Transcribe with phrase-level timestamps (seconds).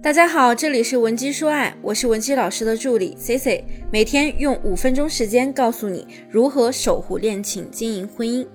[0.00, 8.46] 大家好，这里是文姬说爱，我是文姬老师的助理 C C，每天用五分钟时间告诉你如何守护恋情、经营婚姻。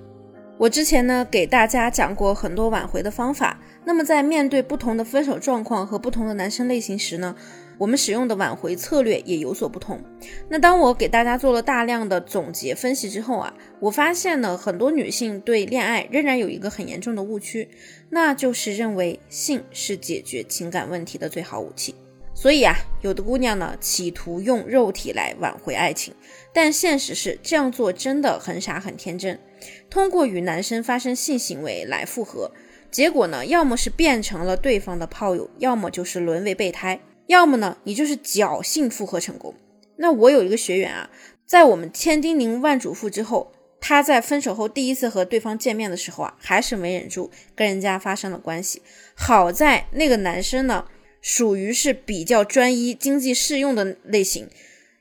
[0.58, 7.36] 我之前呢给大家讲过很多挽回的方法，那么在面对不同的分手状况和不同的男生类型时呢？
[7.84, 10.02] 我们使用的挽回策略也有所不同。
[10.48, 17.68] 那当我给大家做了大量的总结分析之后啊，我发现呢，很多女性对恋爱仍然有一个很严重的误区，
[18.10, 21.94] 那就是认为性是解决情感问题的最好武器。
[22.34, 26.14] 所以啊，有的姑娘呢企图用肉体来挽回爱情，
[26.54, 29.38] 但现实是这样做真的很傻很天真。
[29.90, 32.50] 通过与男生发生性行为来复合，
[32.90, 36.98] 结果呢，要么是变成了对方的炮友，要么就是沦为备胎。
[37.28, 39.54] 要么呢，你就是侥幸复合成功。
[39.98, 41.10] 那我有一个学员啊，
[41.46, 48.82] 在我们千叮咛万嘱咐之后，他在分手后第一次和对方见面的时候啊，还是没忍住跟人家发生了关系。
[49.16, 50.86] 好在那个男生呢，
[51.22, 54.50] 属于是比较专一、经济适用的类型，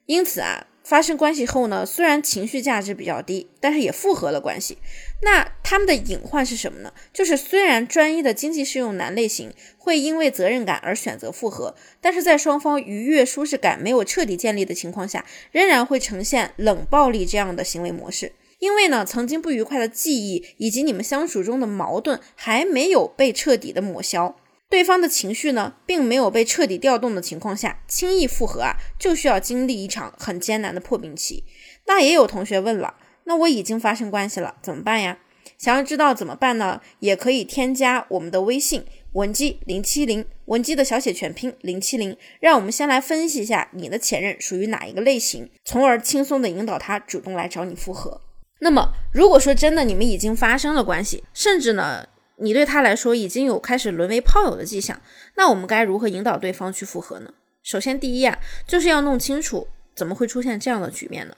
[0.06, 0.66] 因此啊。
[0.92, 4.76] 发生关系后呢，虽然情绪价值比较低，但是也复合了关系。
[5.22, 6.92] 那他们的隐患是什么呢？
[7.14, 18.32] 就是虽然专一的经济适用男类型会因为责任感而选择复合，但是在双方愉悦舒适感没有彻底建立的情况下，仍然会呈现冷暴力这样的行为模式。
[18.58, 24.36] 因为呢，曾经不愉快的记忆以及你们相处中的矛盾还没有被彻底的抹消。
[24.72, 31.44] 对方的情绪呢，并没有被彻底调动的情况下，轻易复合啊，就需要经历一场很艰难的破冰期。
[31.84, 35.18] 那也有同学问了，那我已经发生关系了，怎么办呀？
[35.58, 36.80] 想要知道怎么办呢？
[37.00, 48.22] 也可以添加我们的微信文姬零七零，文姬的小写全拼零七零，让我们先来分析一下你的前任属于哪一个类型，从而轻松的引导他主动来找你复合。
[48.60, 52.06] 那么，如果说真的你们已经发生了关系，甚至呢？
[52.36, 55.00] 你对他来说已经有开始沦为炮友的迹象，
[55.36, 57.32] 那我们该如何引导对方去复合呢？
[57.62, 61.36] 首先，第一啊，就是要弄清楚怎么会出现这样的局面呢？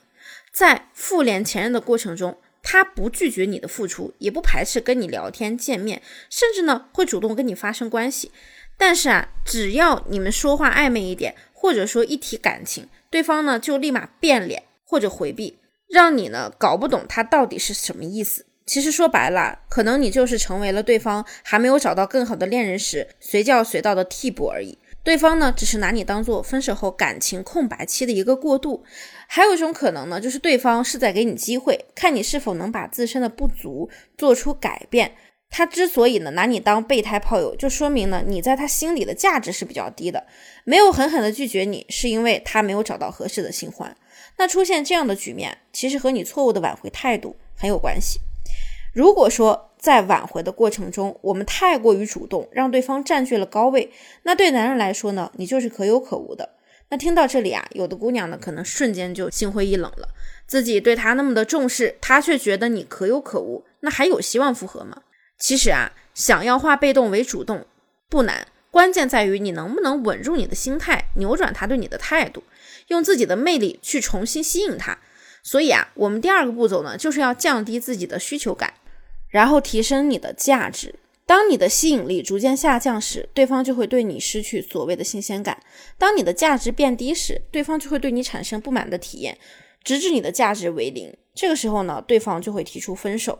[0.51, 8.31] 在复联前任的过程中，他不拒绝你的付出，也不排斥跟你聊天见面，甚至呢会主动跟你发生关系。
[8.77, 18.45] 但是啊，只要你们说话暧昧一点，或者说一提感情，对方呢就立马变脸或者回避，让你呢搞不懂他到底是什么意思。
[18.65, 24.77] 其实说白了，可能你就是成为了对方还没有找到更好的恋人时随叫随到的替补而已。
[25.03, 28.83] 对方呢，只是拿你当做分手后感情空白期的一个过渡。
[29.27, 33.87] 还有一种可能呢，就是对方是在给你机会，看你是否能把自身的不足
[34.17, 35.15] 做出改变。
[35.51, 40.25] 他之所以呢拿你当备胎炮友，就说明呢你在他心里的价值是比较低的，
[40.63, 43.95] 没有狠狠的拒绝你，是因为他没有找到合适的新欢。
[44.37, 48.19] 那出现这样的局面，其实和你错误的挽回态度很有关系。
[48.95, 53.91] 如果说在挽回的过程中，我们太过于主动，让对方占据了高位，
[54.23, 56.51] 那对男人来说呢，你就是可有可无的。
[56.89, 60.07] 那听到这里啊，有的姑娘呢，可能瞬间就心灰意冷了，
[60.47, 65.01] 自己对他那么的重视，他却觉得你可有可无，那还有希望复合吗？
[65.37, 67.65] 其实啊，想要化被动为主动
[68.09, 72.43] 不难，关键在于你能不能稳住你的心态，扭转他对你的态度，
[72.87, 74.97] 用自己的魅力去重新吸引他。
[75.43, 78.73] 所以啊，我们第二个步骤呢，就是要降低自己的需求感。
[79.35, 80.95] 然后提升你的价值。
[81.25, 85.57] 当你的吸引力逐渐下降时，对方就会对你失去所谓的新鲜感；
[85.97, 89.37] 当你的价值变低时，对方就会对你产生不满的体验，
[89.83, 91.13] 直至你的价值为零。
[91.33, 93.39] 这个时候呢，对方就会提出分手。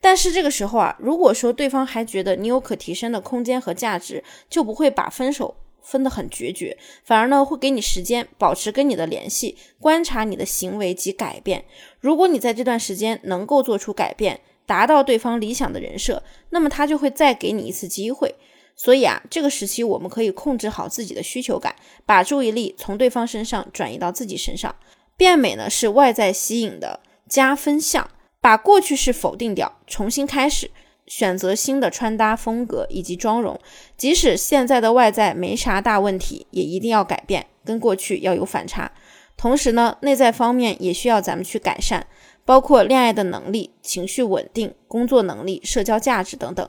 [0.00, 11.64] 但是这个时候啊，如果说对方还觉得你有可提升的空间和价值，就不会把分手分得很决绝，反而呢会给你时间保持跟你的联系，观察你的行为及改变。
[12.00, 18.34] 如果你在这段时间能够做出改变，达到对方理想的人设，那么他就会再给你一次机会。
[18.76, 21.74] 所以啊，这个时期我们可以控制好自己的需求感，
[22.04, 24.76] 把注意力从对方身上转移到自己身上。
[25.16, 28.10] 变美呢是外在吸引的加分项，
[28.42, 30.70] 把过去式否定掉，重新开始，
[31.06, 33.58] 选择新的穿搭风格以及妆容。
[33.96, 38.92] 即使现在的外在没啥大问题，也一定要改变，跟过去要有反差。
[39.36, 42.06] 同时呢，内在方面也需要咱们去改善。
[42.48, 46.66] 包括恋爱的能力、情绪稳定、工作能力、社交价值等等，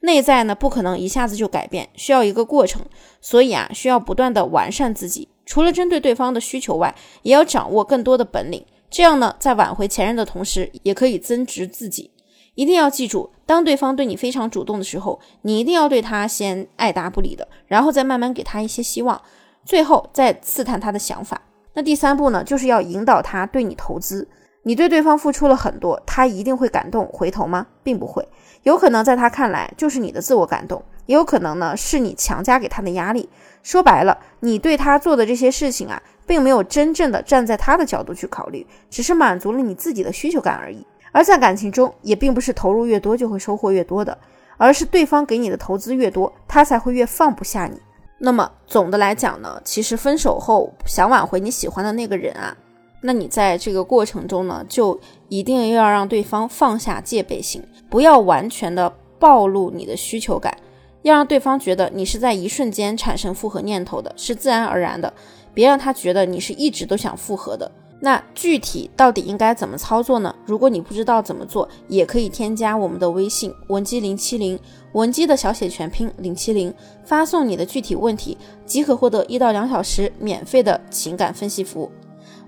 [0.00, 2.82] 内在呢不可能一下子就改变，需要一个过程。
[3.20, 5.28] 所以啊，需要不断的完善自己。
[5.46, 6.92] 除了针对对方的需求外，
[7.22, 8.66] 也要掌握更多的本领。
[8.90, 12.10] 这样呢，在挽回前任的同时，也可以增值自己。
[12.56, 19.22] 一定要记住，当对方对你非常主动的时候，你一定要对他先爱答不理的，然后再慢慢给他一些希望，
[19.64, 21.40] 最后再试探他的想法。
[21.74, 24.26] 那第三步呢，就是要引导他对你投资。
[24.62, 27.66] 你对对方付出了很多，他一定会感动回头吗？
[27.82, 28.28] 并不会，
[28.62, 33.28] 有可能在他看来就是你的自我感动，也有可能呢是你强加给他的压力。
[33.62, 40.86] 说白了，你对他做的这些事情啊，并没有真正的站在他的角度去考虑，只是满足了你自己的需求感而已。
[41.12, 44.16] 而在感情中，也并不是投入越多就会收获越多的，
[44.56, 47.80] 而是对方给你的投资越多，他才会越放不下你。
[48.18, 52.56] 那么总的来讲呢，其实分手后想挽回你喜欢的那个人啊，
[53.02, 54.98] 那你在这个过程中呢，就
[55.28, 60.56] 一定要让对方放下戒备心，不要完全的暴露你的需求感，
[61.02, 65.12] 要让对方觉得你是在一瞬间产生复合念头的，是自然而然的，
[65.54, 67.70] 别让他觉得你是一直都想复合的。
[68.02, 70.34] 那具体到底应该怎么操作呢？
[70.46, 74.58] 如果你不知道怎么做，也可以添加我们的微信文姬零七零，
[74.92, 76.72] 文姬的小写全拼零七零，
[77.04, 81.90] 发送你的具体问题，即可获得一到两小时免费的情感分析服务。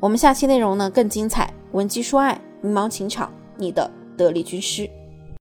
[0.03, 4.91] 我们下期内容呢更精彩，文姬说爱，迷茫情场，你的得力军师。